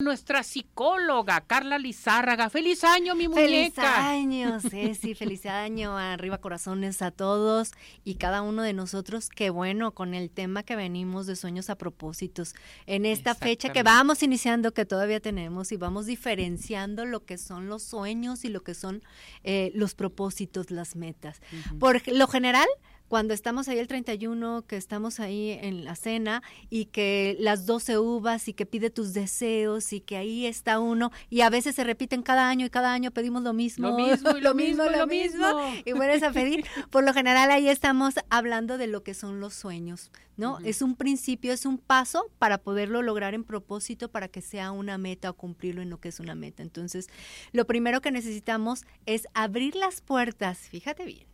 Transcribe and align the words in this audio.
nuestra 0.00 0.44
psicóloga 0.44 1.40
Carla 1.40 1.76
Lizárraga. 1.76 2.50
Feliz 2.50 2.84
año, 2.84 3.16
mi 3.16 3.26
muñeca. 3.26 3.42
Feliz 3.42 3.78
año, 3.78 4.60
Ceci, 4.70 5.16
feliz 5.16 5.44
año, 5.44 5.98
arriba 5.98 6.38
corazones 6.38 7.02
a 7.02 7.10
todos 7.10 7.72
y 8.04 8.14
cada 8.14 8.42
uno 8.42 8.62
de 8.62 8.74
nosotros. 8.74 9.28
Qué 9.28 9.50
bueno 9.50 9.94
con 9.94 10.14
el 10.14 10.30
tema 10.30 10.62
que 10.62 10.76
venimos 10.76 11.26
de 11.26 11.34
sueños 11.34 11.68
a 11.68 11.74
propósitos. 11.74 12.54
En 12.86 13.06
esta 13.06 13.34
fecha 13.34 13.72
que 13.72 13.82
vamos 13.82 14.22
iniciando, 14.22 14.72
que 14.72 14.84
todavía 14.84 15.18
tenemos 15.18 15.72
y 15.72 15.76
vamos 15.76 16.06
diferenciando 16.06 17.04
lo 17.04 17.24
que 17.24 17.36
son 17.36 17.66
los 17.66 17.82
sueños 17.82 18.44
y 18.44 18.50
lo 18.50 18.62
que 18.62 18.74
son 18.74 19.02
eh, 19.42 19.72
los 19.74 19.96
propósitos, 19.96 20.70
las 20.70 20.94
metas. 20.94 21.42
Por 21.80 22.06
lo 22.06 22.28
general, 22.28 22.68
cuando 23.08 23.34
estamos 23.34 23.68
ahí 23.68 23.78
el 23.78 23.88
31, 23.88 24.64
que 24.66 24.76
estamos 24.76 25.18
ahí 25.18 25.58
en 25.60 25.84
la 25.84 25.96
cena 25.96 26.42
y 26.70 26.86
que 26.86 27.36
las 27.40 27.66
12 27.66 27.98
uvas 27.98 28.48
y 28.48 28.52
que 28.52 28.66
pide 28.66 28.90
tus 28.90 29.14
deseos 29.14 29.92
y 29.92 30.00
que 30.00 30.16
ahí 30.16 30.46
está 30.46 30.78
uno 30.78 31.10
y 31.30 31.40
a 31.40 31.50
veces 31.50 31.74
se 31.74 31.84
repiten 31.84 32.22
cada 32.22 32.48
año 32.48 32.66
y 32.66 32.70
cada 32.70 32.92
año 32.92 33.10
pedimos 33.10 33.42
lo 33.42 33.52
mismo. 33.52 33.88
Lo 33.88 33.96
mismo 33.96 34.36
y 34.36 34.40
lo, 34.40 34.54
mismo, 34.54 34.84
y 34.84 34.96
lo 34.96 35.06
mismo. 35.06 35.46
Y 35.84 35.92
vuelves 35.92 36.22
a 36.22 36.32
pedir. 36.32 36.64
Por 36.90 37.04
lo 37.04 37.12
general 37.12 37.50
ahí 37.50 37.68
estamos 37.68 38.14
hablando 38.30 38.78
de 38.78 38.86
lo 38.86 39.02
que 39.02 39.14
son 39.14 39.40
los 39.40 39.54
sueños, 39.54 40.10
¿no? 40.38 40.58
Es 40.60 40.82
un 40.82 40.94
principio, 40.94 41.52
es 41.52 41.66
un 41.66 41.78
paso 41.78 42.30
para 42.38 42.58
poderlo 42.58 43.02
lograr 43.02 43.34
en 43.34 43.44
propósito 43.44 44.10
para 44.10 44.28
que 44.28 44.40
sea 44.40 44.70
una 44.70 44.96
meta 44.96 45.28
o 45.30 45.34
cumplirlo 45.34 45.82
en 45.82 45.90
lo 45.90 46.00
que 46.00 46.08
es 46.08 46.20
una 46.20 46.36
meta. 46.36 46.62
Entonces, 46.62 47.08
lo 47.52 47.66
primero 47.66 48.00
que 48.00 48.12
necesitamos 48.12 48.84
es 49.04 49.26
abrir 49.34 49.74
las 49.74 50.00
puertas, 50.00 50.58
fíjate 50.58 51.04
bien, 51.04 51.26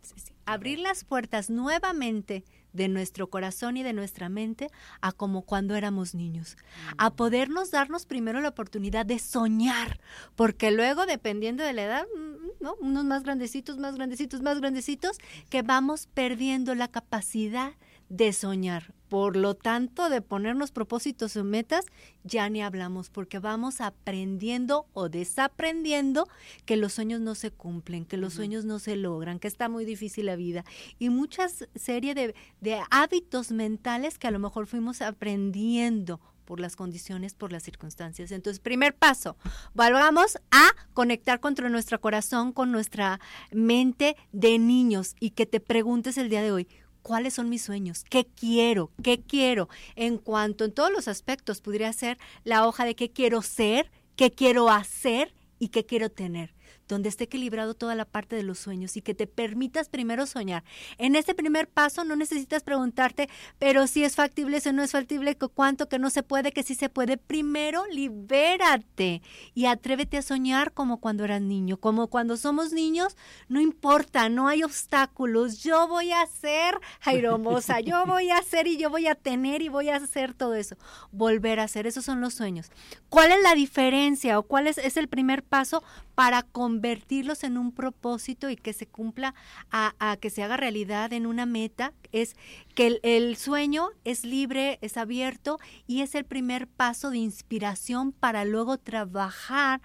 abrir 0.45 0.79
las 0.79 1.03
puertas 1.03 1.49
nuevamente 1.49 2.43
de 2.73 2.87
nuestro 2.87 3.29
corazón 3.29 3.77
y 3.77 3.83
de 3.83 3.93
nuestra 3.93 4.27
mente 4.27 4.69
a 5.01 5.11
como 5.11 5.43
cuando 5.43 5.75
éramos 5.75 6.13
niños, 6.13 6.57
a 6.97 7.09
mm. 7.09 7.15
podernos 7.15 7.71
darnos 7.71 8.05
primero 8.05 8.41
la 8.41 8.49
oportunidad 8.49 9.05
de 9.05 9.19
soñar, 9.19 9.99
porque 10.35 10.71
luego 10.71 11.05
dependiendo 11.05 11.63
de 11.63 11.73
la 11.73 11.83
edad, 11.83 12.05
mm, 12.15 12.63
¿no? 12.63 12.75
unos 12.81 13.05
más 13.05 13.23
grandecitos, 13.23 13.77
más 13.77 13.95
grandecitos, 13.95 14.41
más 14.41 14.59
grandecitos, 14.59 15.19
que 15.49 15.61
vamos 15.61 16.07
perdiendo 16.07 16.75
la 16.75 16.89
capacidad 16.89 17.73
de 18.09 18.33
soñar. 18.33 18.93
Por 19.09 19.35
lo 19.35 19.53
tanto, 19.53 20.09
de 20.09 20.21
ponernos 20.21 20.71
propósitos 20.71 21.37
o 21.37 21.43
metas, 21.43 21.85
ya 22.23 22.49
ni 22.49 22.61
hablamos, 22.61 23.09
porque 23.09 23.39
vamos 23.39 23.79
aprendiendo 23.79 24.87
o 24.93 25.09
desaprendiendo 25.09 26.27
que 26.65 26.75
los 26.75 26.93
sueños 26.93 27.21
no 27.21 27.35
se 27.35 27.51
cumplen, 27.51 28.05
que 28.05 28.17
los 28.17 28.33
sueños 28.33 28.65
no 28.65 28.79
se 28.79 28.95
logran, 28.95 29.39
que 29.39 29.47
está 29.47 29.69
muy 29.69 29.85
difícil 29.85 30.25
la 30.25 30.35
vida. 30.35 30.65
Y 30.97 31.09
muchas 31.09 31.67
serie 31.75 32.15
de, 32.15 32.35
de 32.61 32.81
hábitos 32.89 33.51
mentales 33.51 34.17
que 34.17 34.27
a 34.27 34.31
lo 34.31 34.39
mejor 34.39 34.65
fuimos 34.65 35.01
aprendiendo 35.01 36.19
por 36.45 36.59
las 36.59 36.75
condiciones, 36.75 37.33
por 37.33 37.51
las 37.51 37.63
circunstancias. 37.63 38.31
Entonces, 38.31 38.59
primer 38.59 38.95
paso, 38.95 39.35
volvamos 39.73 40.37
a 40.51 40.69
conectar 40.93 41.39
con 41.39 41.55
nuestro 41.71 41.99
corazón, 41.99 42.53
con 42.53 42.71
nuestra 42.71 43.19
mente 43.51 44.15
de 44.31 44.59
niños 44.59 45.15
y 45.19 45.31
que 45.31 45.45
te 45.45 45.59
preguntes 45.59 46.17
el 46.17 46.29
día 46.29 46.41
de 46.41 46.51
hoy, 46.51 46.67
cuáles 47.05 47.35
son 47.35 47.49
mis 47.49 47.61
sueños, 47.61 48.03
qué 48.09 48.25
quiero, 48.25 48.89
qué 49.03 49.21
quiero, 49.21 49.69
en 49.95 50.17
cuanto 50.17 50.65
en 50.65 50.71
todos 50.71 50.91
los 50.91 51.07
aspectos 51.07 51.61
podría 51.61 51.93
ser 51.93 52.17
la 52.43 52.67
hoja 52.67 52.83
de 52.83 52.95
qué 52.95 53.11
quiero 53.11 53.43
ser, 53.43 53.91
qué 54.15 54.31
quiero 54.31 54.71
hacer 54.71 55.31
y 55.59 55.67
qué 55.67 55.85
quiero 55.85 56.09
tener 56.09 56.55
donde 56.87 57.09
esté 57.09 57.25
equilibrado 57.25 57.73
toda 57.73 57.95
la 57.95 58.05
parte 58.05 58.35
de 58.35 58.43
los 58.43 58.59
sueños 58.59 58.97
y 58.97 59.01
que 59.01 59.13
te 59.13 59.27
permitas 59.27 59.89
primero 59.89 60.25
soñar. 60.25 60.63
En 60.97 61.15
este 61.15 61.33
primer 61.33 61.67
paso 61.67 62.03
no 62.03 62.15
necesitas 62.15 62.63
preguntarte, 62.63 63.29
pero 63.59 63.87
si 63.87 64.03
es 64.03 64.15
factible, 64.15 64.61
si 64.61 64.71
no 64.71 64.83
es 64.83 64.91
factible, 64.91 65.35
cuánto, 65.53 65.87
que 65.87 65.99
no 65.99 66.09
se 66.09 66.23
puede, 66.23 66.51
que 66.51 66.63
sí 66.63 66.75
se 66.75 66.89
puede. 66.89 67.17
Primero 67.17 67.85
libérate 67.87 69.21
y 69.53 69.65
atrévete 69.65 70.17
a 70.17 70.21
soñar 70.21 70.73
como 70.73 70.99
cuando 70.99 71.23
eras 71.23 71.41
niño, 71.41 71.77
como 71.77 72.07
cuando 72.07 72.37
somos 72.37 72.71
niños, 72.71 73.15
no 73.47 73.59
importa, 73.59 74.29
no 74.29 74.47
hay 74.47 74.63
obstáculos. 74.63 75.63
Yo 75.63 75.87
voy 75.87 76.11
a 76.11 76.25
ser 76.27 76.79
Jairomosa, 77.01 77.79
yo 77.81 78.05
voy 78.05 78.29
a 78.29 78.37
hacer 78.37 78.67
y 78.67 78.77
yo 78.77 78.89
voy 78.89 79.07
a 79.07 79.15
tener 79.15 79.61
y 79.61 79.69
voy 79.69 79.89
a 79.89 79.97
hacer 79.97 80.33
todo 80.33 80.55
eso. 80.55 80.75
Volver 81.11 81.59
a 81.59 81.63
hacer, 81.63 81.87
esos 81.87 82.05
son 82.05 82.21
los 82.21 82.33
sueños. 82.33 82.71
¿Cuál 83.09 83.31
es 83.31 83.41
la 83.41 83.55
diferencia 83.55 84.39
o 84.39 84.43
cuál 84.43 84.67
es, 84.67 84.77
es 84.77 84.97
el 84.97 85.07
primer 85.07 85.43
paso 85.43 85.83
para 86.15 86.43
convertirlos 86.75 87.45
en 87.45 87.57
un 87.57 87.71
propósito 87.71 88.49
y 88.49 88.57
que 88.57 88.73
se 88.73 88.85
cumpla, 88.85 89.33
a, 89.71 90.17
que 90.19 90.29
se 90.29 90.43
haga 90.43 90.57
realidad 90.57 91.13
en 91.13 91.25
una 91.25 91.45
meta, 91.45 91.93
es 92.11 92.35
que 92.73 92.99
el, 93.01 93.37
sueño 93.37 93.87
es 94.03 94.25
libre, 94.25 94.77
es 94.81 94.97
abierto 94.97 95.57
y 95.87 96.01
es 96.01 96.15
el 96.15 96.25
primer 96.25 96.67
paso 96.67 97.11
de 97.11 97.17
inspiración 97.19 98.11
para 98.11 98.43
luego 98.43 98.77
trabajar 98.77 99.81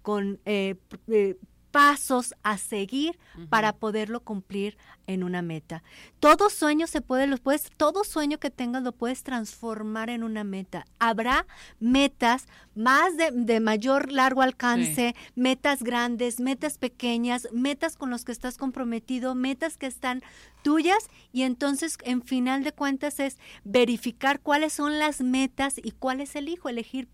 con 0.00 0.40
eh, 0.46 0.76
eh, 1.08 1.36
pasos 1.70 2.34
a 2.42 2.56
seguir 2.56 3.18
para 3.50 3.74
poderlo 3.74 4.20
cumplir 4.20 4.78
en 5.10 5.24
una 5.24 5.42
meta. 5.42 5.82
Todo 6.20 6.50
sueño 6.50 6.86
se 6.86 7.00
puede, 7.00 7.26
lo 7.26 7.36
puedes, 7.36 7.70
todo 7.76 8.04
sueño 8.04 8.38
que 8.38 8.50
tengas 8.50 8.82
lo 8.82 8.92
puedes 8.92 9.22
transformar 9.22 10.08
en 10.08 10.22
una 10.22 10.44
meta. 10.44 10.86
Habrá 10.98 11.46
metas 11.80 12.46
más 12.74 13.16
de, 13.16 13.60
mayor 13.60 14.12
largo 14.12 14.42
alcance, 14.42 15.14
metas 15.34 15.82
grandes, 15.82 16.38
metas 16.40 16.78
pequeñas, 16.78 17.48
metas 17.52 17.96
con 17.96 18.10
las 18.10 18.24
que 18.24 18.32
estás 18.32 18.56
comprometido, 18.56 19.34
metas 19.34 19.76
que 19.76 19.86
están 19.86 20.22
tuyas 20.62 21.08
y 21.32 21.42
entonces 21.42 21.96
en 22.04 22.22
final 22.22 22.62
de 22.62 22.72
cuentas 22.72 23.18
es 23.18 23.38
verificar 23.64 24.40
cuáles 24.40 24.74
son 24.74 24.98
las 24.98 25.20
metas 25.20 25.78
y 25.82 25.92
cuáles 25.92 26.36
elijo, 26.36 26.68
elegir 26.68 27.08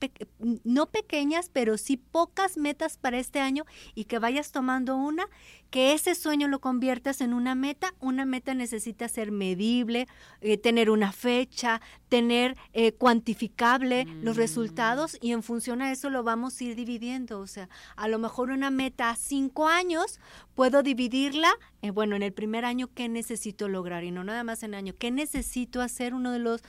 no 0.65 0.87
pequeñas, 0.87 1.49
pero 1.53 1.79
sí 1.79 1.97
pocas 1.97 2.57
metas 2.57 2.99
para 2.99 3.19
este 3.19 3.41
año 3.41 3.65
y 3.95 4.05
que 4.05 4.19
vayas 4.19 4.53
tomando 4.53 4.97
una 4.97 5.29
que 5.71 5.93
ese 5.93 6.15
sueño 6.15 6.49
lo 6.49 6.61
conviertas 6.61 7.21
en 7.21 7.35
una 7.35 7.55
meta. 7.55 7.86
Una 8.01 8.25
meta 8.25 8.55
necesita 8.55 9.09
ser 9.09 9.31
medible, 9.31 10.07
eh, 10.41 10.59
tener 10.59 10.91
una 10.91 11.13
fecha, 11.13 11.81
tener 12.09 12.57
eh, 12.73 12.93
cuantificable 12.93 14.07
los 14.23 14.37
mm. 14.37 14.39
resultados 14.39 15.19
y 15.21 15.33
en 15.33 15.43
función 15.43 15.83
a 15.83 15.93
eso 15.93 16.11
lo 16.11 16.23
vamos 16.23 16.61
a 16.61 16.65
ir 16.65 16.77
dividiendo. 16.77 17.41
O 17.41 17.47
sea, 17.47 17.69
a 17.97 18.09
lo 18.09 18.19
mejor 18.19 18.51
una 18.51 18.71
meta 18.71 19.11
a 19.11 19.17
cinco 19.17 19.69
años 19.69 20.21
puedo 20.55 20.83
dividirla, 20.83 21.51
eh, 21.83 21.91
bueno, 21.91 22.17
en 22.17 22.23
el 22.23 22.33
primer 22.33 22.65
año, 22.65 22.89
¿qué 22.95 23.09
necesito 23.09 23.69
lograr? 23.69 24.05
Y 24.05 24.11
no 24.11 24.25
nada 24.25 24.45
más 24.45 24.63
en 24.63 24.75
año, 24.75 24.95
¿qué 24.99 25.11
necesito 25.11 25.81
hacer? 25.81 26.15
Uno 26.15 26.33
de 26.33 26.39
los 26.39 26.63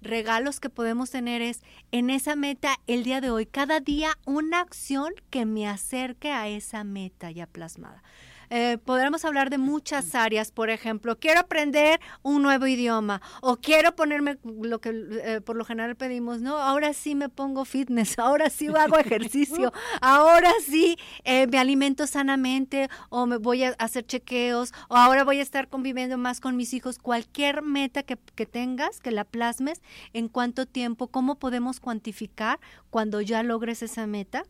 regalos 0.00 0.60
que 0.60 0.70
podemos 0.70 1.10
tener 1.10 1.42
es 1.42 1.62
en 1.92 2.10
esa 2.10 2.36
meta 2.36 2.78
el 2.86 3.02
día 3.02 3.20
de 3.20 3.30
hoy, 3.30 3.44
cada 3.46 3.80
día 3.80 4.16
una 4.24 4.60
acción 4.60 5.12
que 5.30 5.44
me 5.44 5.68
acerque 5.68 6.30
a 6.30 6.48
esa 6.48 6.84
meta 6.84 7.30
ya 7.30 7.46
plasmada. 7.46 8.02
Eh, 8.50 8.78
podremos 8.84 9.24
hablar 9.24 9.50
de 9.50 9.58
muchas 9.58 10.14
áreas, 10.14 10.50
por 10.52 10.70
ejemplo, 10.70 11.18
quiero 11.18 11.40
aprender 11.40 12.00
un 12.22 12.42
nuevo 12.42 12.66
idioma 12.66 13.20
o 13.40 13.56
quiero 13.56 13.94
ponerme 13.94 14.38
lo 14.44 14.80
que 14.80 14.90
eh, 15.24 15.40
por 15.40 15.56
lo 15.56 15.64
general 15.64 15.96
pedimos, 15.96 16.40
¿no? 16.40 16.56
Ahora 16.56 16.92
sí 16.92 17.14
me 17.14 17.28
pongo 17.28 17.64
fitness, 17.64 18.18
ahora 18.18 18.50
sí 18.50 18.68
hago 18.68 18.98
ejercicio, 18.98 19.72
ahora 20.00 20.50
sí 20.64 20.96
eh, 21.24 21.46
me 21.46 21.58
alimento 21.58 22.06
sanamente 22.06 22.88
o 23.08 23.26
me 23.26 23.36
voy 23.36 23.64
a 23.64 23.70
hacer 23.78 24.06
chequeos 24.06 24.72
o 24.88 24.96
ahora 24.96 25.24
voy 25.24 25.38
a 25.38 25.42
estar 25.42 25.68
conviviendo 25.68 26.18
más 26.18 26.40
con 26.40 26.56
mis 26.56 26.74
hijos. 26.74 26.98
Cualquier 26.98 27.62
meta 27.62 28.02
que, 28.02 28.18
que 28.34 28.46
tengas, 28.46 29.00
que 29.00 29.10
la 29.10 29.24
plasmes, 29.24 29.80
en 30.12 30.28
cuánto 30.28 30.66
tiempo, 30.66 31.08
cómo 31.08 31.36
podemos 31.38 31.80
cuantificar 31.80 32.60
cuando 32.90 33.20
ya 33.20 33.42
logres 33.42 33.82
esa 33.82 34.06
meta 34.06 34.44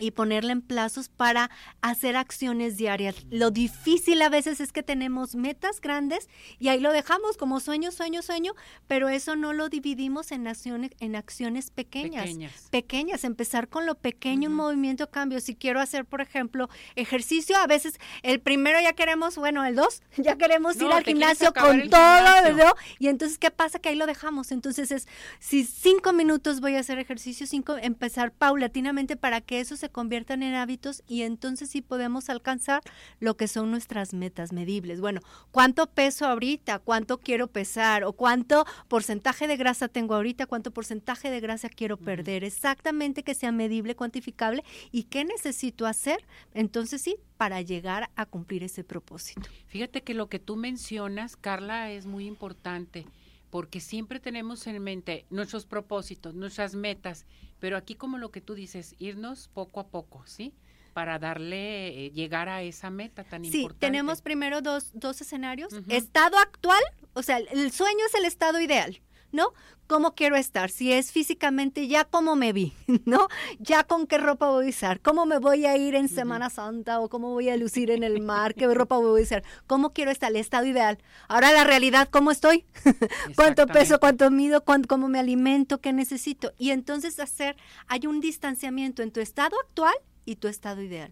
y 0.00 0.10
ponerla 0.10 0.52
en 0.52 0.62
plazos 0.62 1.08
para 1.08 1.50
hacer 1.80 2.16
acciones 2.16 2.76
diarias. 2.76 3.16
Lo 3.30 3.50
difícil 3.50 4.22
a 4.22 4.28
veces 4.28 4.60
es 4.60 4.72
que 4.72 4.82
tenemos 4.82 5.34
metas 5.34 5.80
grandes 5.80 6.28
y 6.58 6.68
ahí 6.68 6.80
lo 6.80 6.92
dejamos 6.92 7.36
como 7.36 7.60
sueño, 7.60 7.90
sueño, 7.90 8.22
sueño, 8.22 8.54
pero 8.86 9.08
eso 9.08 9.36
no 9.36 9.52
lo 9.52 9.68
dividimos 9.68 10.32
en 10.32 10.46
acciones, 10.46 10.92
en 11.00 11.16
acciones 11.16 11.70
pequeñas, 11.70 12.30
pequeñas. 12.70 13.24
empezar 13.24 13.68
con 13.68 13.86
lo 13.86 13.94
pequeño, 13.96 14.48
un 14.48 14.56
movimiento 14.56 15.10
cambio. 15.10 15.40
Si 15.40 15.54
quiero 15.54 15.80
hacer, 15.80 16.04
por 16.04 16.20
ejemplo, 16.20 16.68
ejercicio, 16.96 17.56
a 17.56 17.66
veces 17.66 17.98
el 18.22 18.40
primero 18.40 18.80
ya 18.80 18.92
queremos, 18.92 19.36
bueno, 19.36 19.64
el 19.64 19.74
dos, 19.74 20.02
ya 20.16 20.36
queremos 20.36 20.76
ir 20.76 20.90
al 20.90 21.04
gimnasio 21.04 21.52
con 21.52 21.88
todo, 21.90 22.52
¿no? 22.52 22.74
Y 22.98 23.08
entonces, 23.08 23.38
¿qué 23.38 23.50
pasa? 23.50 23.78
Que 23.78 23.90
ahí 23.90 23.96
lo 23.96 24.06
dejamos. 24.06 24.52
Entonces 24.52 24.90
es, 24.90 25.08
si 25.38 25.64
cinco 25.64 26.12
minutos 26.12 26.60
voy 26.60 26.76
a 26.76 26.80
hacer 26.80 26.98
ejercicio, 26.98 27.46
cinco, 27.46 27.76
empezar 27.76 28.32
paulatinamente 28.32 29.16
para 29.16 29.40
que 29.40 29.60
eso 29.60 29.76
se 29.76 29.87
conviertan 29.90 30.42
en 30.42 30.54
hábitos 30.54 31.02
y 31.06 31.22
entonces 31.22 31.70
sí 31.70 31.82
podemos 31.82 32.28
alcanzar 32.28 32.82
lo 33.20 33.36
que 33.36 33.48
son 33.48 33.70
nuestras 33.70 34.14
metas 34.14 34.52
medibles. 34.52 35.00
Bueno, 35.00 35.20
¿cuánto 35.50 35.86
peso 35.86 36.26
ahorita? 36.26 36.78
¿Cuánto 36.78 37.18
quiero 37.18 37.48
pesar? 37.48 38.04
¿O 38.04 38.12
cuánto 38.12 38.64
porcentaje 38.88 39.46
de 39.46 39.56
grasa 39.56 39.88
tengo 39.88 40.14
ahorita? 40.14 40.46
¿Cuánto 40.46 40.70
porcentaje 40.70 41.30
de 41.30 41.40
grasa 41.40 41.68
quiero 41.68 41.96
perder? 41.96 42.44
Exactamente 42.44 43.22
que 43.22 43.34
sea 43.34 43.52
medible, 43.52 43.96
cuantificable 43.96 44.64
y 44.90 45.04
qué 45.04 45.24
necesito 45.24 45.86
hacer. 45.86 46.24
Entonces 46.54 47.02
sí, 47.02 47.16
para 47.36 47.62
llegar 47.62 48.10
a 48.16 48.26
cumplir 48.26 48.64
ese 48.64 48.84
propósito. 48.84 49.48
Fíjate 49.66 50.02
que 50.02 50.14
lo 50.14 50.28
que 50.28 50.38
tú 50.38 50.56
mencionas, 50.56 51.36
Carla, 51.36 51.90
es 51.90 52.06
muy 52.06 52.26
importante 52.26 53.06
porque 53.50 53.80
siempre 53.80 54.20
tenemos 54.20 54.66
en 54.66 54.82
mente 54.82 55.24
nuestros 55.30 55.64
propósitos, 55.64 56.34
nuestras 56.34 56.74
metas, 56.74 57.26
Pero 57.60 57.76
aquí 57.76 57.94
como 57.94 58.18
lo 58.18 58.30
que 58.30 58.40
tú 58.40 58.54
dices, 58.54 58.94
irnos 58.98 59.48
poco 59.48 59.80
a 59.80 59.88
poco, 59.88 60.22
¿sí? 60.26 60.54
Para 60.94 61.18
darle, 61.18 62.06
eh, 62.06 62.10
llegar 62.10 62.48
a 62.48 62.62
esa 62.62 62.90
meta 62.90 63.24
tan 63.24 63.44
importante. 63.44 63.74
Sí, 63.74 63.80
tenemos 63.80 64.22
primero 64.22 64.62
dos, 64.62 64.90
dos 64.94 65.20
escenarios. 65.20 65.72
Estado 65.88 66.38
actual, 66.38 66.82
o 67.14 67.22
sea, 67.22 67.38
el 67.38 67.70
sueño 67.72 68.04
es 68.06 68.14
el 68.14 68.24
estado 68.24 68.60
ideal. 68.60 69.00
¿No? 69.32 69.52
¿Cómo 69.86 70.14
quiero 70.14 70.36
estar? 70.36 70.70
Si 70.70 70.92
es 70.92 71.12
físicamente, 71.12 71.88
ya 71.88 72.04
cómo 72.04 72.36
me 72.36 72.52
vi, 72.52 72.74
¿no? 73.06 73.28
Ya 73.58 73.84
con 73.84 74.06
qué 74.06 74.18
ropa 74.18 74.50
voy 74.50 74.66
a 74.66 74.68
usar, 74.68 75.00
cómo 75.00 75.24
me 75.24 75.38
voy 75.38 75.64
a 75.64 75.76
ir 75.76 75.94
en 75.94 76.08
Semana 76.08 76.50
Santa 76.50 77.00
o 77.00 77.08
cómo 77.08 77.32
voy 77.32 77.48
a 77.48 77.56
lucir 77.56 77.90
en 77.90 78.04
el 78.04 78.20
mar, 78.20 78.54
qué 78.54 78.66
ropa 78.66 78.98
voy 78.98 79.20
a 79.20 79.24
usar, 79.24 79.44
cómo 79.66 79.94
quiero 79.94 80.10
estar, 80.10 80.30
el 80.30 80.36
estado 80.36 80.66
ideal. 80.66 80.98
Ahora 81.26 81.52
la 81.52 81.64
realidad, 81.64 82.08
¿cómo 82.10 82.30
estoy? 82.30 82.64
¿Cuánto 83.36 83.66
peso, 83.66 83.98
cuánto 83.98 84.30
mido, 84.30 84.62
cómo 84.64 85.08
me 85.08 85.18
alimento, 85.18 85.80
qué 85.80 85.92
necesito? 85.92 86.52
Y 86.58 86.70
entonces 86.70 87.18
hacer, 87.18 87.56
hay 87.86 88.06
un 88.06 88.20
distanciamiento 88.20 89.02
en 89.02 89.10
tu 89.10 89.20
estado 89.20 89.56
actual 89.64 89.94
y 90.26 90.36
tu 90.36 90.48
estado 90.48 90.82
ideal. 90.82 91.10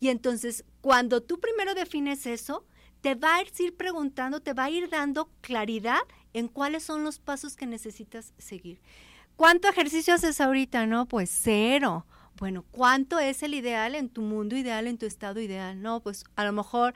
Y 0.00 0.08
entonces, 0.08 0.64
cuando 0.80 1.22
tú 1.22 1.38
primero 1.38 1.74
defines 1.74 2.26
eso, 2.26 2.64
te 3.02 3.14
va 3.14 3.36
a 3.36 3.42
ir 3.42 3.76
preguntando, 3.76 4.40
te 4.40 4.54
va 4.54 4.64
a 4.64 4.70
ir 4.70 4.88
dando 4.88 5.28
claridad 5.40 6.00
en 6.36 6.48
cuáles 6.48 6.82
son 6.82 7.02
los 7.02 7.18
pasos 7.18 7.56
que 7.56 7.64
necesitas 7.64 8.34
seguir. 8.36 8.78
¿Cuánto 9.36 9.68
ejercicio 9.68 10.12
haces 10.12 10.40
ahorita? 10.40 10.86
No, 10.86 11.06
pues 11.06 11.30
cero. 11.30 12.06
Bueno, 12.38 12.62
¿cuánto 12.70 13.18
es 13.18 13.42
el 13.42 13.54
ideal 13.54 13.94
en 13.94 14.10
tu 14.10 14.20
mundo 14.20 14.54
ideal, 14.54 14.86
en 14.86 14.98
tu 14.98 15.06
estado 15.06 15.40
ideal? 15.40 15.80
No, 15.80 16.00
pues 16.00 16.24
a 16.36 16.44
lo 16.44 16.52
mejor 16.52 16.92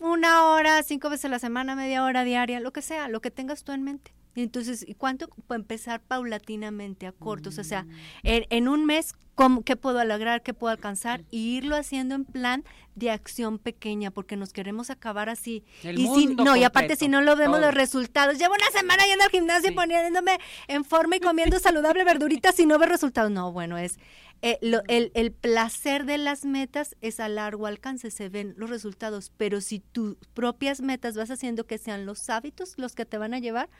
una 0.00 0.44
hora, 0.44 0.82
cinco 0.82 1.08
veces 1.08 1.24
a 1.24 1.28
la 1.28 1.38
semana, 1.38 1.74
media 1.74 2.04
hora 2.04 2.24
diaria, 2.24 2.60
lo 2.60 2.72
que 2.72 2.82
sea, 2.82 3.08
lo 3.08 3.22
que 3.22 3.30
tengas 3.30 3.64
tú 3.64 3.72
en 3.72 3.84
mente. 3.84 4.12
Y 4.34 4.42
entonces, 4.42 4.84
¿y 4.86 4.94
cuánto? 4.94 5.28
Pues 5.46 5.58
empezar 5.58 6.00
paulatinamente, 6.00 7.06
a 7.06 7.12
cortos. 7.12 7.58
O 7.58 7.64
sea, 7.64 7.84
mm. 7.84 7.90
en, 8.22 8.68
un 8.68 8.84
mes, 8.84 9.14
¿cómo, 9.34 9.62
¿qué 9.62 9.76
puedo 9.76 10.04
lograr? 10.04 10.42
¿Qué 10.42 10.52
puedo 10.52 10.72
alcanzar? 10.72 11.24
Y 11.30 11.56
irlo 11.56 11.76
haciendo 11.76 12.14
en 12.14 12.24
plan 12.26 12.64
de 12.94 13.10
acción 13.10 13.58
pequeña, 13.58 14.10
porque 14.10 14.36
nos 14.36 14.52
queremos 14.52 14.90
acabar 14.90 15.28
así. 15.28 15.64
y 15.82 16.06
si, 16.08 16.26
no, 16.26 16.56
y 16.56 16.64
aparte 16.64 16.96
si 16.96 17.08
no 17.08 17.20
lo 17.20 17.36
vemos 17.36 17.60
los 17.60 17.74
resultados. 17.74 18.38
Llevo 18.38 18.54
una 18.54 18.70
semana 18.70 19.04
yendo 19.06 19.24
al 19.24 19.30
gimnasio 19.30 19.70
y 19.70 19.74
poniéndome 19.74 20.38
en 20.68 20.84
forma 20.84 21.16
y 21.16 21.20
comiendo 21.20 21.58
saludable 21.58 22.04
verduritas 22.04 22.58
y 22.60 22.66
no 22.66 22.78
ver 22.78 22.88
resultados. 22.88 23.30
No, 23.30 23.52
bueno, 23.52 23.78
es 23.78 23.98
eh, 24.42 24.58
el, 24.88 25.10
el, 25.14 25.32
placer 25.32 26.04
de 26.04 26.18
las 26.18 26.44
metas 26.44 26.96
es 27.00 27.18
a 27.18 27.28
largo 27.28 27.66
alcance, 27.66 28.10
se 28.10 28.28
ven 28.28 28.54
los 28.56 28.68
resultados, 28.68 29.32
pero 29.36 29.60
si 29.60 29.80
tus 29.80 30.16
propias 30.34 30.80
metas 30.80 31.16
vas 31.16 31.30
haciendo 31.30 31.66
que 31.66 31.78
sean 31.78 32.04
los 32.04 32.28
hábitos 32.28 32.74
los 32.76 32.94
que 32.94 33.06
te 33.06 33.16
van 33.16 33.32
a 33.32 33.38
llevar, 33.38 33.70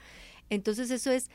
entonces 0.51 0.91
eso 0.91 1.11
es, 1.11 1.31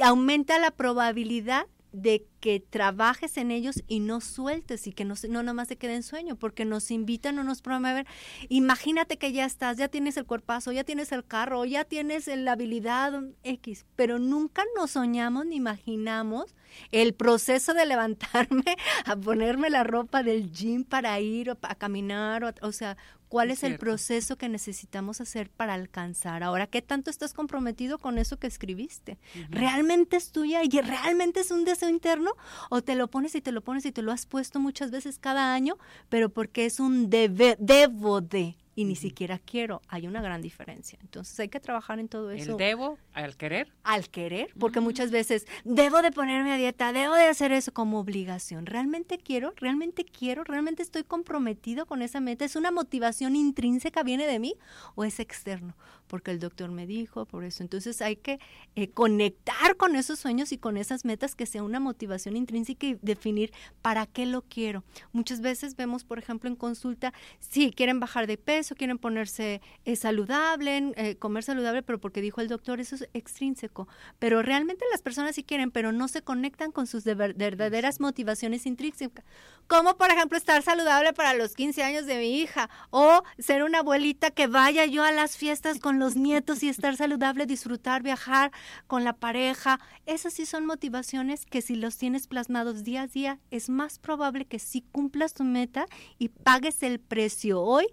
aumenta 0.00 0.58
la 0.58 0.70
probabilidad 0.70 1.66
de 1.92 2.26
que 2.40 2.60
trabajes 2.60 3.36
en 3.36 3.50
ellos 3.50 3.82
y 3.86 4.00
no 4.00 4.20
sueltes 4.20 4.86
y 4.86 4.92
que 4.92 5.04
no, 5.04 5.14
no 5.28 5.42
nomás 5.42 5.68
se 5.68 5.76
quede 5.76 5.94
en 5.94 6.02
sueño, 6.02 6.36
porque 6.36 6.64
nos 6.64 6.90
invitan 6.90 7.38
o 7.38 7.44
nos 7.44 7.62
promueven. 7.62 8.06
Imagínate 8.48 9.16
que 9.16 9.32
ya 9.32 9.44
estás, 9.44 9.76
ya 9.76 9.88
tienes 9.88 10.16
el 10.16 10.26
cuerpazo, 10.26 10.72
ya 10.72 10.84
tienes 10.84 11.12
el 11.12 11.24
carro, 11.24 11.64
ya 11.64 11.84
tienes 11.84 12.26
la 12.28 12.52
habilidad 12.52 13.22
X, 13.42 13.86
pero 13.96 14.18
nunca 14.18 14.62
nos 14.76 14.92
soñamos 14.92 15.46
ni 15.46 15.56
imaginamos 15.56 16.54
el 16.92 17.14
proceso 17.14 17.74
de 17.74 17.86
levantarme 17.86 18.76
a 19.04 19.16
ponerme 19.16 19.70
la 19.70 19.84
ropa 19.84 20.22
del 20.22 20.52
gym 20.52 20.84
para 20.84 21.18
ir 21.20 21.50
a 21.62 21.74
caminar, 21.74 22.54
o 22.62 22.72
sea, 22.72 22.96
cuál 23.28 23.50
es, 23.50 23.62
el 23.62 23.78
proceso 23.78 24.36
que 24.36 24.48
necesitamos 24.48 25.20
hacer 25.20 25.50
para 25.50 25.74
alcanzar. 25.74 26.42
Ahora, 26.42 26.66
¿qué 26.66 26.82
tanto 26.82 27.10
estás 27.10 27.34
comprometido 27.34 27.98
con 27.98 28.18
eso 28.18 28.38
que 28.38 28.46
escribiste? 28.46 29.18
¿Realmente 29.50 30.16
es 30.16 30.32
tuya 30.32 30.60
y 30.64 30.80
realmente 30.80 31.40
es 31.40 31.50
un 31.50 31.64
deseo 31.64 31.88
interno? 31.88 32.32
¿O 32.70 32.82
te 32.82 32.94
lo 32.94 33.08
pones 33.08 33.34
y 33.34 33.40
te 33.40 33.52
lo 33.52 33.60
pones 33.62 33.84
y 33.86 33.92
te 33.92 34.02
lo 34.02 34.12
has 34.12 34.26
puesto 34.26 34.60
muchas 34.60 34.90
veces 34.90 35.18
cada 35.18 35.54
año, 35.54 35.76
pero 36.08 36.30
porque 36.30 36.66
es 36.66 36.80
un 36.80 37.10
debe, 37.10 37.56
debo 37.58 38.20
de? 38.20 38.56
Y 38.78 38.84
ni 38.84 38.94
siquiera 38.94 39.40
quiero, 39.40 39.82
hay 39.88 40.06
una 40.06 40.22
gran 40.22 40.40
diferencia. 40.40 41.00
Entonces 41.02 41.40
hay 41.40 41.48
que 41.48 41.58
trabajar 41.58 41.98
en 41.98 42.06
todo 42.06 42.30
eso. 42.30 42.52
¿El 42.52 42.58
debo 42.58 42.96
al 43.12 43.36
querer? 43.36 43.72
Al 43.82 44.08
querer, 44.08 44.54
porque 44.56 44.78
muchas 44.78 45.10
veces 45.10 45.48
debo 45.64 46.00
de 46.00 46.12
ponerme 46.12 46.52
a 46.52 46.56
dieta, 46.56 46.92
debo 46.92 47.16
de 47.16 47.26
hacer 47.26 47.50
eso 47.50 47.72
como 47.72 47.98
obligación. 47.98 48.66
¿Realmente 48.66 49.18
quiero? 49.18 49.52
¿Realmente 49.56 50.04
quiero? 50.04 50.44
¿Realmente 50.44 50.84
estoy 50.84 51.02
comprometido 51.02 51.86
con 51.86 52.02
esa 52.02 52.20
meta? 52.20 52.44
¿Es 52.44 52.54
una 52.54 52.70
motivación 52.70 53.34
intrínseca, 53.34 54.04
viene 54.04 54.28
de 54.28 54.38
mí 54.38 54.54
o 54.94 55.02
es 55.02 55.18
externo? 55.18 55.74
Porque 56.06 56.30
el 56.30 56.38
doctor 56.38 56.70
me 56.70 56.86
dijo, 56.86 57.26
por 57.26 57.42
eso. 57.42 57.64
Entonces 57.64 58.00
hay 58.00 58.14
que 58.14 58.38
eh, 58.76 58.90
conectar 58.90 59.76
con 59.76 59.96
esos 59.96 60.20
sueños 60.20 60.52
y 60.52 60.58
con 60.58 60.76
esas 60.76 61.04
metas 61.04 61.34
que 61.34 61.46
sea 61.46 61.64
una 61.64 61.80
motivación 61.80 62.36
intrínseca 62.36 62.86
y 62.86 62.98
definir 63.02 63.52
para 63.82 64.06
qué 64.06 64.24
lo 64.24 64.42
quiero. 64.42 64.84
Muchas 65.12 65.40
veces 65.40 65.74
vemos, 65.74 66.04
por 66.04 66.20
ejemplo, 66.20 66.48
en 66.48 66.54
consulta, 66.54 67.12
si 67.40 67.72
quieren 67.72 67.98
bajar 67.98 68.28
de 68.28 68.38
peso, 68.38 68.67
quieren 68.74 68.98
ponerse 68.98 69.60
eh, 69.84 69.96
saludable, 69.96 70.92
eh, 70.96 71.16
comer 71.16 71.42
saludable, 71.42 71.82
pero 71.82 71.98
porque 71.98 72.20
dijo 72.20 72.40
el 72.40 72.48
doctor, 72.48 72.80
eso 72.80 72.94
es 72.94 73.08
extrínseco. 73.12 73.88
Pero 74.18 74.42
realmente 74.42 74.84
las 74.90 75.02
personas 75.02 75.34
sí 75.34 75.42
quieren, 75.42 75.70
pero 75.70 75.92
no 75.92 76.08
se 76.08 76.22
conectan 76.22 76.72
con 76.72 76.86
sus 76.86 77.04
verdaderas 77.04 78.00
motivaciones 78.00 78.66
intrínsecas. 78.66 79.24
Como 79.66 79.96
por 79.96 80.10
ejemplo 80.10 80.38
estar 80.38 80.62
saludable 80.62 81.12
para 81.12 81.34
los 81.34 81.54
15 81.54 81.82
años 81.82 82.06
de 82.06 82.18
mi 82.18 82.40
hija 82.40 82.70
o 82.90 83.22
ser 83.38 83.62
una 83.62 83.80
abuelita 83.80 84.30
que 84.30 84.46
vaya 84.46 84.86
yo 84.86 85.04
a 85.04 85.12
las 85.12 85.36
fiestas 85.36 85.78
con 85.78 85.98
los 85.98 86.16
nietos 86.16 86.62
y 86.62 86.68
estar 86.68 86.96
saludable, 86.96 87.46
disfrutar, 87.46 88.02
viajar 88.02 88.50
con 88.86 89.04
la 89.04 89.12
pareja. 89.12 89.78
Esas 90.06 90.32
sí 90.32 90.46
son 90.46 90.64
motivaciones 90.64 91.44
que 91.44 91.60
si 91.60 91.76
los 91.76 91.98
tienes 91.98 92.26
plasmados 92.26 92.84
día 92.84 93.02
a 93.02 93.06
día, 93.06 93.38
es 93.50 93.68
más 93.68 93.98
probable 93.98 94.46
que 94.46 94.58
sí 94.58 94.84
cumplas 94.90 95.34
tu 95.34 95.44
meta 95.44 95.86
y 96.18 96.28
pagues 96.28 96.82
el 96.82 96.98
precio 96.98 97.60
hoy 97.60 97.86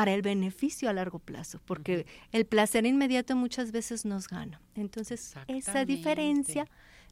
para 0.00 0.14
el 0.14 0.22
beneficio 0.22 0.88
a 0.88 0.94
largo 0.94 1.18
plazo, 1.18 1.60
porque 1.66 2.06
el 2.32 2.46
placer 2.46 2.86
inmediato 2.86 3.36
muchas 3.36 3.70
veces 3.70 4.06
nos 4.06 4.28
gana. 4.28 4.58
Entonces, 4.74 5.34
esa 5.46 5.84
diferencia 5.84 6.66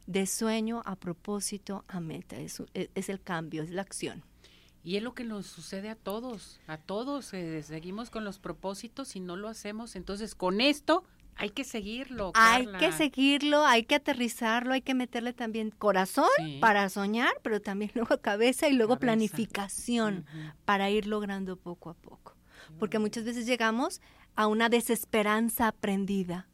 de 0.07 0.25
sueño 0.25 0.81
a 0.87 0.97
propósito 0.97 1.85
a 1.87 2.01
meta 2.01 2.39
es, 2.39 2.63
e, 2.73 2.89
es, 2.95 3.11
el 3.11 3.21
cambio, 3.21 3.63
es 3.63 3.69
la 3.69 3.83
acción. 3.83 4.25
Y 4.83 4.97
es 4.97 5.03
lo 5.03 5.13
que 5.13 5.25
nos 5.25 5.45
sucede 5.45 5.91
a 5.91 5.97
todos, 5.97 6.61
a 6.67 6.79
todos, 6.79 7.35
eh, 7.35 7.63
seguimos 7.63 8.09
con 8.09 8.25
los 8.25 8.39
propósitos 8.39 9.17
y 9.17 9.21
no 9.21 9.37
lo 9.37 9.49
hacemos, 9.49 9.95
entonces 9.95 10.35
con 10.35 10.63
esto 10.63 11.05
hay 11.37 11.51
que 11.51 11.65
seguirlo. 11.65 12.33
Hay 12.37 12.69
que 12.79 12.91
seguirlo, 12.93 13.67
hay 13.67 13.85
que 13.85 13.97
aterrizarlo, 13.97 14.73
hay 14.73 14.81
que 14.81 14.95
meterle 14.95 15.35
también 15.35 15.73
corazón 15.73 16.31
para 16.63 16.89
soñar, 16.89 17.35
pero 17.43 17.61
también 17.61 17.91
luego 17.95 18.19
cabeza 18.23 18.67
y 18.67 18.73
luego 18.73 18.99
planificación 18.99 20.25
para 20.65 20.89
ir 20.89 21.07
logrando 21.07 21.59
poco 21.59 21.91
a 21.91 21.95
poco 21.95 22.38
porque 22.79 22.99
muchas 22.99 23.25
veces 23.25 23.47
llegamos 23.47 24.01
a 24.39 24.47
una 24.47 24.69
desesperanza 24.69 25.67
aprendida. 25.67 26.47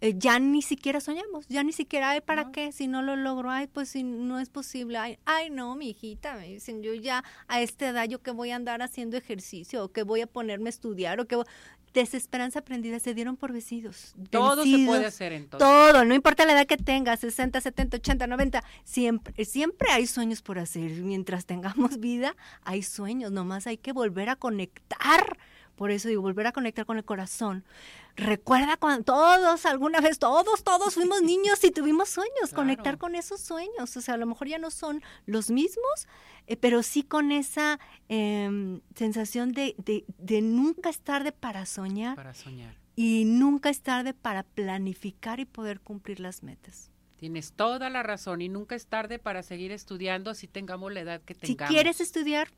Eh, 0.00 0.14
ya 0.16 0.40
ni 0.40 0.62
siquiera 0.62 1.00
soñamos, 1.00 1.46
ya 1.46 1.62
ni 1.62 1.72
siquiera, 1.72 2.10
ay, 2.10 2.20
¿para 2.20 2.50
qué? 2.50 2.72
Si 2.72 2.88
no 2.88 3.02
lo 3.02 3.14
logro, 3.14 3.50
ay, 3.50 3.68
pues 3.68 3.90
si 3.90 4.02
no 4.02 4.40
es 4.40 4.48
posible, 4.48 4.98
ay, 4.98 5.18
ay, 5.26 5.48
no, 5.48 5.76
mi 5.76 5.90
hijita, 5.90 6.34
me 6.34 6.48
dicen, 6.48 6.82
yo 6.82 6.92
ya 6.92 7.22
a 7.46 7.60
esta 7.60 7.88
edad, 7.88 8.08
yo 8.08 8.20
que 8.20 8.32
voy 8.32 8.50
a 8.50 8.56
andar 8.56 8.82
haciendo 8.82 9.16
ejercicio, 9.16 9.84
o 9.84 9.92
que 9.92 10.02
voy 10.02 10.22
a 10.22 10.26
ponerme 10.26 10.68
a 10.68 10.70
estudiar, 10.70 11.20
o 11.20 11.28
que 11.28 11.36
desesperanza 11.92 12.60
aprendida, 12.60 12.98
se 12.98 13.14
dieron 13.14 13.36
por 13.36 13.52
vencidos. 13.52 14.14
Todo 14.30 14.64
se 14.64 14.84
puede 14.84 15.06
hacer 15.06 15.32
entonces. 15.32 15.68
Todo, 15.68 16.04
no 16.04 16.14
importa 16.14 16.44
la 16.46 16.54
edad 16.54 16.66
que 16.66 16.76
tengas, 16.78 17.20
60, 17.20 17.60
70, 17.60 17.98
80, 17.98 18.26
90, 18.26 18.64
siempre, 18.82 19.44
siempre 19.44 19.88
hay 19.92 20.08
sueños 20.08 20.42
por 20.42 20.58
hacer. 20.58 20.90
Mientras 21.02 21.46
tengamos 21.46 21.98
vida, 22.00 22.34
hay 22.62 22.82
sueños, 22.82 23.30
nomás 23.30 23.68
hay 23.68 23.76
que 23.76 23.92
volver 23.92 24.30
a 24.30 24.36
conectar 24.36 25.38
por 25.80 25.90
eso 25.90 26.08
digo, 26.08 26.20
volver 26.20 26.46
a 26.46 26.52
conectar 26.52 26.84
con 26.84 26.98
el 26.98 27.06
corazón. 27.06 27.64
Recuerda 28.14 28.76
cuando 28.76 29.02
todos, 29.02 29.64
alguna 29.64 30.02
vez, 30.02 30.18
todos, 30.18 30.62
todos 30.62 30.92
fuimos 30.92 31.22
niños 31.22 31.64
y 31.64 31.70
tuvimos 31.70 32.10
sueños, 32.10 32.52
conectar 32.54 32.98
con 32.98 33.14
esos 33.14 33.40
sueños. 33.40 33.96
O 33.96 34.00
sea, 34.02 34.12
a 34.12 34.16
lo 34.18 34.26
mejor 34.26 34.46
ya 34.46 34.58
no 34.58 34.70
son 34.70 35.02
los 35.24 35.50
mismos, 35.50 36.06
eh, 36.46 36.58
pero 36.58 36.82
sí 36.82 37.02
con 37.02 37.32
esa 37.32 37.80
em, 38.10 38.82
sensación 38.94 39.52
de, 39.52 39.74
de, 39.78 40.04
de 40.18 40.42
nunca 40.42 40.90
es 40.90 41.00
tarde 41.00 41.32
para 41.32 41.64
soñar. 41.64 42.14
Para 42.14 42.34
soñar. 42.34 42.76
Y 42.94 43.24
nunca 43.24 43.70
es 43.70 43.80
tarde 43.80 44.12
para 44.12 44.42
planificar 44.42 45.40
y 45.40 45.46
poder 45.46 45.80
cumplir 45.80 46.20
las 46.20 46.42
metas. 46.42 46.90
Tienes 47.16 47.54
toda 47.54 47.88
la 47.88 48.02
razón 48.02 48.42
y 48.42 48.50
nunca 48.50 48.74
es 48.74 48.86
tarde 48.86 49.18
para 49.18 49.42
seguir 49.42 49.72
estudiando 49.72 50.34
si 50.34 50.46
tengamos 50.46 50.92
la 50.92 51.00
edad 51.00 51.22
que 51.22 51.34
tengamos. 51.34 51.68
Si 51.68 51.74
quieres 51.74 52.02
estudiar, 52.02 52.48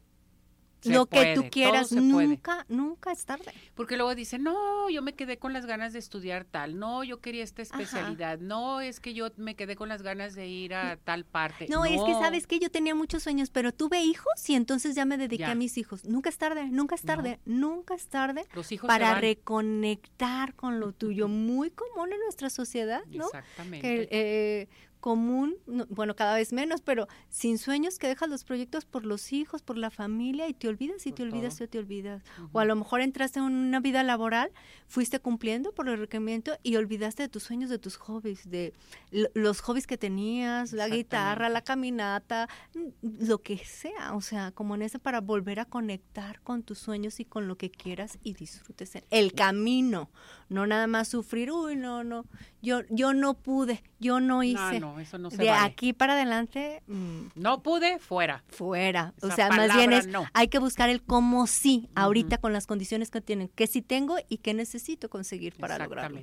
lo 0.85 1.07
que 1.07 1.35
tú 1.35 1.45
quieras, 1.51 1.93
nunca, 1.93 2.65
nunca 2.69 3.13
es 3.13 3.25
tarde. 3.25 3.53
Porque 3.75 3.97
luego 3.97 4.15
dicen, 4.15 4.43
no, 4.43 4.89
yo 4.91 5.03
me 5.03 5.15
quedé 5.15 5.39
con 5.39 5.53
las 5.53 5.67
ganas 5.67 5.93
de 5.93 5.99
estudiar 5.99 6.45
tal, 6.45 6.79
no, 6.79 7.05
yo 7.05 7.21
quería 7.21 7.45
esta 7.45 7.63
especialidad, 7.63 8.39
no, 8.39 8.81
es 8.81 9.01
que 9.01 9.15
yo 9.15 9.29
me 9.37 9.55
quedé 9.55 9.77
con 9.77 9.89
las 9.89 10.03
ganas 10.03 10.35
de 10.35 10.47
ir 10.49 10.75
a 10.75 10.97
tal 10.97 11.25
parte. 11.25 11.67
No, 11.69 11.85
es 11.85 12.03
que 12.03 12.13
sabes 12.15 12.47
que 12.47 12.59
yo 12.59 12.71
tenía 12.71 12.95
muchos 12.95 13.23
sueños, 13.23 13.51
pero 13.51 13.73
tuve 13.73 14.01
hijos 14.03 14.33
y 14.49 14.55
entonces 14.55 14.95
ya 14.95 15.05
me 15.05 15.19
dediqué 15.19 15.45
a 15.45 15.55
mis 15.55 15.79
hijos. 15.79 16.05
Nunca 16.05 16.29
es 16.31 16.39
tarde, 16.39 16.67
nunca 16.67 16.95
es 16.95 17.03
tarde, 17.03 17.41
nunca 17.45 17.95
es 17.95 18.07
tarde 18.09 18.47
para 18.87 19.15
reconectar 19.15 20.55
con 20.55 20.81
lo 20.81 20.93
tuyo, 20.93 21.29
muy 21.29 21.71
común 21.71 22.13
en 22.13 22.21
nuestra 22.21 22.51
sociedad, 22.51 23.03
¿no? 23.07 23.27
Exactamente. 23.27 24.09
Eh, 24.11 24.69
común, 25.03 25.57
bueno, 25.91 26.15
cada 26.15 26.37
vez 26.37 26.53
menos, 26.53 26.81
pero 26.81 27.09
sin 27.29 27.59
sueños 27.59 27.99
que 27.99 28.07
dejas 28.07 28.31
los 28.31 28.45
proyectos 28.45 28.85
por 28.87 29.05
los 29.05 29.33
hijos, 29.33 29.61
por 29.61 29.77
la 29.77 29.91
familia 29.91 30.49
y 30.49 30.55
te 30.55 30.69
olvidas 30.69 31.07
y 31.07 31.13
te 31.13 31.25
olvidas 31.25 31.61
y 31.61 31.67
te 31.67 31.79
olvidas. 31.79 32.23
O 32.53 32.61
a 32.61 32.65
lo 32.65 32.77
mejor 32.77 33.01
entraste 33.01 33.41
en 33.41 33.47
una 33.47 33.81
vida 33.81 34.05
laboral, 34.05 34.53
fuiste 34.87 35.19
cumpliendo 35.19 35.73
por 35.73 35.89
el 35.89 35.99
requerimiento 35.99 36.53
y 36.63 36.77
olvidaste 36.77 37.25
de 37.25 37.29
tus 37.29 37.43
sueños, 37.43 37.69
de 37.69 37.79
tus 37.79 37.97
hobbies, 37.97 38.49
de 38.49 38.73
los 39.35 39.61
hobbies 39.61 39.89
que 39.89 39.99
tenías, 39.99 40.73
la 40.73 40.89
guitarra, 40.89 41.49
la 41.49 41.63
caminata, 41.63 42.49
lo 43.03 43.43
que 43.43 43.59
sea, 43.59 44.15
o 44.15 44.21
sea, 44.21 44.53
como 44.53 44.77
en 44.77 44.83
eso 44.83 45.01
para 45.01 45.21
volver 45.21 45.59
a 45.59 45.65
conectar 45.65 46.41
con 46.43 46.63
tus 46.63 46.79
sueños 46.79 47.19
y 47.19 47.25
con 47.25 47.49
lo 47.49 47.57
que 47.57 47.71
quieras 47.71 48.19
y 48.23 48.35
disfrutes 48.35 49.03
el 49.11 49.33
camino, 49.33 50.11
no 50.49 50.67
nada 50.67 50.87
más 50.87 51.09
sufrir, 51.09 51.51
uy, 51.51 51.75
no, 51.75 52.05
no, 52.05 52.25
yo 52.63 52.83
yo 52.91 53.15
no 53.15 53.35
pude, 53.35 53.83
yo 53.99 54.21
no 54.21 54.45
hice. 54.45 54.79
No, 54.79 54.92
no, 54.92 54.92
eso 54.99 55.19
no 55.19 55.31
se 55.31 55.37
de 55.37 55.51
aquí 55.51 55.93
para 55.93 56.15
adelante 56.15 56.83
mm, 56.87 57.29
no 57.35 57.63
pude, 57.63 57.99
fuera. 57.99 58.45
Fuera. 58.49 59.15
o 59.23 59.31
sea, 59.31 59.49
más 59.49 59.75
bien 59.75 59.93
es 59.93 60.09
hay 60.33 60.49
que 60.49 60.59
buscar 60.59 60.89
el 60.89 61.03
cómo 61.03 61.47
sí 61.47 61.89
ahorita 61.95 62.39
con 62.39 62.53
las 62.53 62.67
condiciones 62.67 63.11
que 63.11 63.21
tienen, 63.21 63.49
qué 63.49 63.67
sí 63.67 63.83
tengo 63.83 64.17
y 64.29 64.39
qué 64.39 64.55
necesito 64.55 65.09
conseguir 65.09 65.55
para 65.55 65.79
lograrlo. 65.79 66.21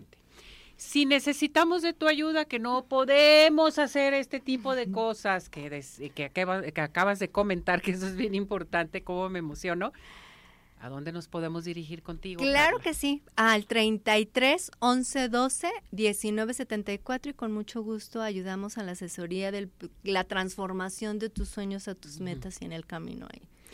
Si 0.78 1.06
necesitamos 1.06 1.82
de 1.82 1.92
tu 1.92 2.08
ayuda, 2.08 2.46
que 2.46 2.58
no 2.58 2.86
podemos 2.86 3.78
hacer 3.80 4.14
este 4.14 4.40
tipo 4.40 4.76
de 4.76 4.90
cosas 4.90 5.50
que, 5.50 5.84
que, 6.16 6.30
que 6.30 6.82
acabas 6.82 7.20
de 7.20 7.30
comentar, 7.30 7.82
que 7.82 7.92
eso 7.92 8.08
es 8.08 8.16
bien 8.16 8.34
importante, 8.34 9.04
cómo 9.04 9.28
me 9.28 9.40
emociono, 9.40 9.92
¿A 10.82 10.90
dónde 10.90 11.12
nos 11.12 11.28
podemos 11.28 11.66
dirigir 11.66 12.02
contigo? 12.02 12.42
Claro 12.42 12.80
que 12.80 12.94
sí, 12.94 13.22
al 13.36 13.66
33 13.66 14.72
11 14.80 15.30
12 15.30 15.70
19 15.92 16.54
74 16.54 17.32
y 17.32 17.34
con 17.34 17.52
mucho 17.52 17.84
gusto 17.84 18.22
ayudamos 18.22 18.78
a 18.78 18.84
la 18.84 18.94
asesoría 18.94 19.52
de 19.52 19.70
la 20.04 20.24
transformación 20.24 21.20
de 21.20 21.30
tus 21.30 21.50
sueños 21.50 21.88
a 21.90 21.96
tus 21.96 22.22
metas 22.22 22.62
y 22.62 22.66
en 22.66 22.72
el 22.72 22.86
camino 22.86 23.28
ahí. 23.30 23.42